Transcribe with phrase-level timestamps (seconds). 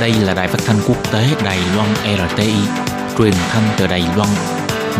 [0.00, 2.54] Đây là đài phát thanh quốc tế Đài Loan RTI,
[3.18, 4.28] truyền thanh từ Đài Loan.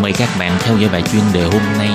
[0.03, 1.89] Mời các bạn theo dõi bài chuyên đề hôm nay.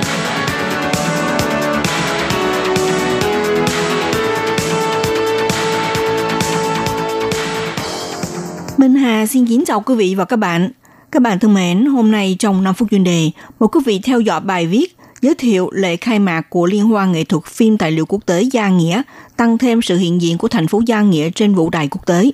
[8.78, 10.70] Minh Hà xin kính chào quý vị và các bạn.
[11.12, 14.20] Các bạn thân mến, hôm nay trong 5 phút chuyên đề, một quý vị theo
[14.20, 17.92] dõi bài viết giới thiệu lễ khai mạc của Liên hoan nghệ thuật phim tài
[17.92, 19.02] liệu quốc tế Gia Nghĩa,
[19.38, 22.32] tăng thêm sự hiện diện của thành phố Gia Nghĩa trên vũ đài quốc tế.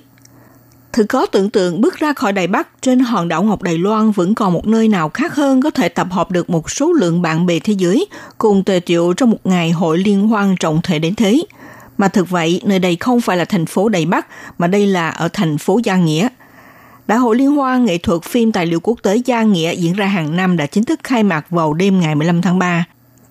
[0.92, 4.10] Thử có tưởng tượng bước ra khỏi Đài Bắc trên hòn đảo Ngọc Đài Loan
[4.10, 7.22] vẫn còn một nơi nào khác hơn có thể tập hợp được một số lượng
[7.22, 8.06] bạn bè thế giới
[8.38, 11.42] cùng tề triệu trong một ngày hội liên hoan trọng thể đến thế.
[11.98, 14.26] Mà thực vậy, nơi đây không phải là thành phố Đài Bắc,
[14.58, 16.28] mà đây là ở thành phố Gia Nghĩa.
[17.06, 20.06] Đại hội Liên hoan nghệ thuật phim tài liệu quốc tế Gia Nghĩa diễn ra
[20.06, 22.84] hàng năm đã chính thức khai mạc vào đêm ngày 15 tháng 3.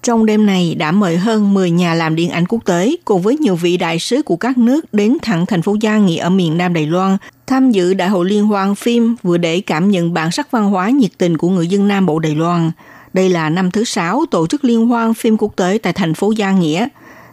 [0.04, 3.38] Trong đêm này đã mời hơn 10 nhà làm điện ảnh quốc tế cùng với
[3.38, 6.58] nhiều vị đại sứ của các nước đến thẳng thành phố Gia Nghĩa ở miền
[6.58, 7.18] Nam Đài Loan
[7.52, 10.90] tham dự Đại hội Liên hoan phim vừa để cảm nhận bản sắc văn hóa
[10.90, 12.72] nhiệt tình của người dân Nam Bộ Đài Loan.
[13.14, 16.32] Đây là năm thứ sáu tổ chức Liên hoan phim quốc tế tại thành phố
[16.32, 16.88] Gia Nghĩa.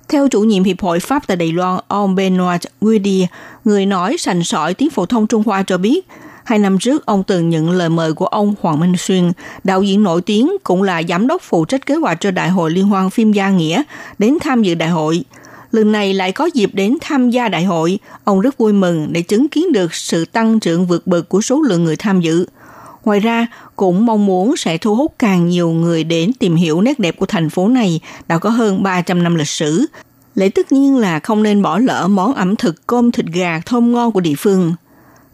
[0.08, 3.26] Theo chủ nhiệm Hiệp hội Pháp tại Đài Loan, ông Benoit Guidi,
[3.64, 6.06] người nói sành sỏi tiếng phổ thông Trung Hoa cho biết,
[6.44, 9.32] Hai năm trước, ông từng nhận lời mời của ông Hoàng Minh Xuyên,
[9.64, 12.70] đạo diễn nổi tiếng cũng là giám đốc phụ trách kế hoạch cho Đại hội
[12.70, 13.82] Liên hoan phim Gia Nghĩa,
[14.18, 15.24] đến tham dự đại hội.
[15.72, 19.22] Lần này lại có dịp đến tham gia đại hội, ông rất vui mừng để
[19.22, 22.46] chứng kiến được sự tăng trưởng vượt bậc của số lượng người tham dự.
[23.04, 26.98] Ngoài ra, cũng mong muốn sẽ thu hút càng nhiều người đến tìm hiểu nét
[26.98, 29.86] đẹp của thành phố này đã có hơn 300 năm lịch sử.
[30.34, 33.92] lễ tất nhiên là không nên bỏ lỡ món ẩm thực cơm thịt gà thơm
[33.92, 34.74] ngon của địa phương–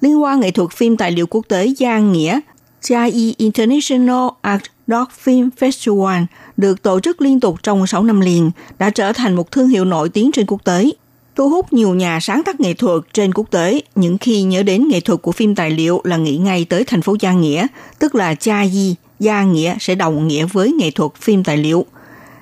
[0.05, 2.41] Liên quan nghệ thuật phim tài liệu quốc tế Giang Nghĩa
[2.81, 6.25] Chai International Art Dog Film Festival
[6.57, 9.85] được tổ chức liên tục trong 6 năm liền đã trở thành một thương hiệu
[9.85, 10.91] nổi tiếng trên quốc tế,
[11.37, 13.83] thu hút nhiều nhà sáng tác nghệ thuật trên quốc tế.
[13.95, 17.03] Những khi nhớ đến nghệ thuật của phim tài liệu là nghĩ ngay tới thành
[17.03, 17.67] phố Gia Nghĩa,
[17.99, 21.87] tức là Cha Di, Gia Nghĩa sẽ đồng nghĩa với nghệ thuật phim tài liệu.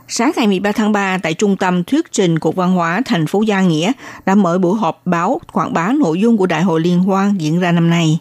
[0.09, 3.43] Sáng ngày 13 tháng 3 tại Trung tâm Thuyết trình Cục Văn hóa thành phố
[3.43, 3.93] Gia Nghĩa
[4.27, 7.61] đã mở buổi họp báo quảng bá nội dung của Đại hội Liên hoan diễn
[7.61, 8.19] ra năm nay.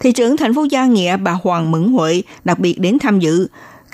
[0.00, 3.46] Thị trưởng thành phố Gia Nghĩa bà Hoàng Mẫn Huệ đặc biệt đến tham dự,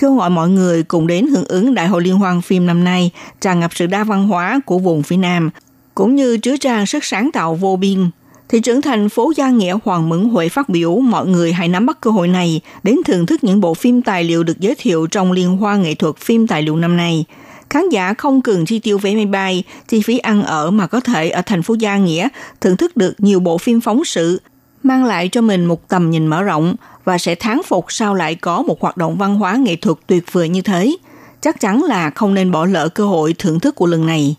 [0.03, 3.11] kêu gọi mọi người cùng đến hưởng ứng Đại hội Liên hoan phim năm nay
[3.41, 5.51] tràn ngập sự đa văn hóa của vùng phía Nam,
[5.95, 8.11] cũng như chứa trang sức sáng tạo vô biên
[8.49, 11.87] Thị trưởng thành phố Gia Nghĩa Hoàng Mẫn Huệ phát biểu mọi người hãy nắm
[11.87, 15.07] bắt cơ hội này đến thưởng thức những bộ phim tài liệu được giới thiệu
[15.07, 17.25] trong liên hoan nghệ thuật phim tài liệu năm nay.
[17.71, 21.01] Khán giả không cần chi tiêu vé máy bay, chi phí ăn ở mà có
[21.01, 22.29] thể ở thành phố Gia Nghĩa
[22.61, 24.41] thưởng thức được nhiều bộ phim phóng sự,
[24.83, 28.35] mang lại cho mình một tầm nhìn mở rộng và sẽ thán phục sao lại
[28.35, 30.97] có một hoạt động văn hóa nghệ thuật tuyệt vời như thế.
[31.41, 34.37] Chắc chắn là không nên bỏ lỡ cơ hội thưởng thức của lần này.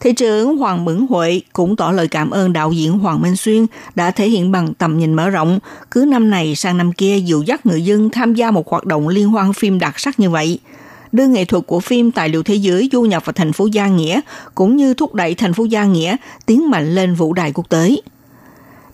[0.00, 3.66] Thị trưởng Hoàng Mẫn Huệ cũng tỏ lời cảm ơn đạo diễn Hoàng Minh Xuyên
[3.94, 5.58] đã thể hiện bằng tầm nhìn mở rộng,
[5.90, 9.08] cứ năm này sang năm kia dụ dắt người dân tham gia một hoạt động
[9.08, 10.58] liên hoan phim đặc sắc như vậy.
[11.12, 13.86] Đưa nghệ thuật của phim tài liệu thế giới du nhập vào thành phố Gia
[13.86, 14.20] Nghĩa,
[14.54, 17.96] cũng như thúc đẩy thành phố Gia Nghĩa tiến mạnh lên vũ đài quốc tế.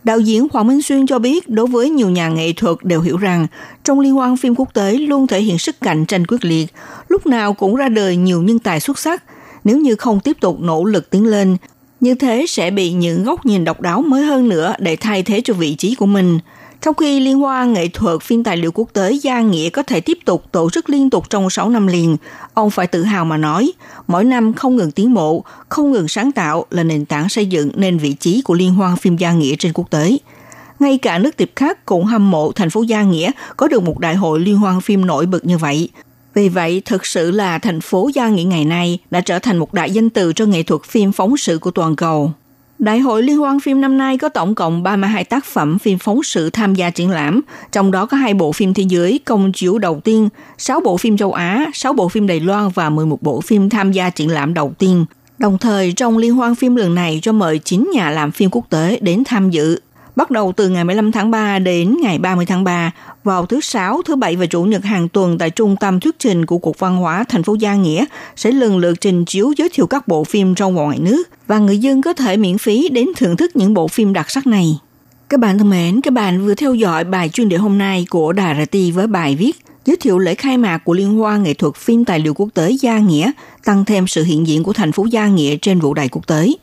[0.05, 3.17] Đạo diễn Hoàng Minh Xuyên cho biết đối với nhiều nhà nghệ thuật đều hiểu
[3.17, 3.47] rằng
[3.85, 6.67] trong liên hoan phim quốc tế luôn thể hiện sức cạnh tranh quyết liệt,
[7.09, 9.25] lúc nào cũng ra đời nhiều nhân tài xuất sắc,
[9.65, 11.57] nếu như không tiếp tục nỗ lực tiến lên,
[12.01, 15.41] như thế sẽ bị những góc nhìn độc đáo mới hơn nữa để thay thế
[15.45, 16.39] cho vị trí của mình.
[16.83, 20.01] Trong khi Liên hoan nghệ thuật phim tài liệu quốc tế Gia Nghĩa có thể
[20.01, 22.17] tiếp tục tổ chức liên tục trong 6 năm liền,
[22.55, 23.73] ông phải tự hào mà nói,
[24.07, 27.71] mỗi năm không ngừng tiến bộ, không ngừng sáng tạo là nền tảng xây dựng
[27.75, 30.17] nên vị trí của Liên hoan phim Gia Nghĩa trên quốc tế.
[30.79, 33.99] Ngay cả nước tiệp khác cũng hâm mộ thành phố Gia Nghĩa có được một
[33.99, 35.89] đại hội liên hoan phim nổi bật như vậy.
[36.35, 39.75] Vì vậy, thực sự là thành phố Gia Nghĩa ngày nay đã trở thành một
[39.75, 42.33] đại danh từ cho nghệ thuật phim phóng sự của toàn cầu.
[42.83, 46.23] Đại hội Liên hoan phim năm nay có tổng cộng 32 tác phẩm phim phóng
[46.23, 47.41] sự tham gia triển lãm,
[47.73, 50.29] trong đó có hai bộ phim thế giới công chiếu đầu tiên,
[50.59, 53.93] 6 bộ phim châu Á, 6 bộ phim Đài Loan và 11 bộ phim tham
[53.93, 55.05] gia triển lãm đầu tiên.
[55.39, 58.71] Đồng thời, trong liên hoan phim lần này cho mời 9 nhà làm phim quốc
[58.71, 59.79] tế đến tham dự
[60.17, 62.91] bắt đầu từ ngày 15 tháng 3 đến ngày 30 tháng 3
[63.25, 66.47] vào thứ Sáu, thứ Bảy và Chủ nhật hàng tuần tại Trung tâm thuyết trình
[66.47, 68.05] của Cục Văn hóa thành phố Gia Nghĩa
[68.37, 71.59] sẽ lần lượt trình chiếu giới thiệu các bộ phim trong và ngoài nước và
[71.59, 74.79] người dân có thể miễn phí đến thưởng thức những bộ phim đặc sắc này.
[75.29, 78.33] Các bạn thân mến, các bạn vừa theo dõi bài chuyên đề hôm nay của
[78.33, 81.75] Đài RT với bài viết giới thiệu lễ khai mạc của Liên hoan nghệ thuật
[81.75, 83.31] phim tài liệu quốc tế Gia Nghĩa,
[83.65, 86.53] tăng thêm sự hiện diện của thành phố Gia Nghĩa trên vũ đài quốc tế–